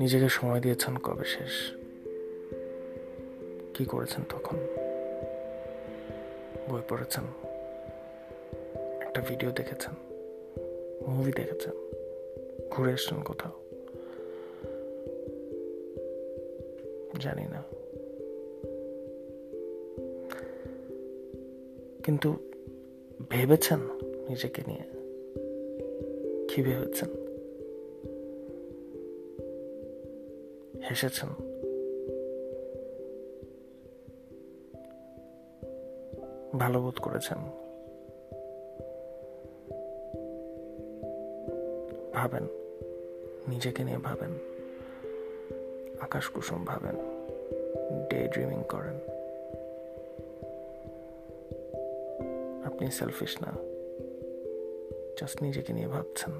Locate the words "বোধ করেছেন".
36.82-37.38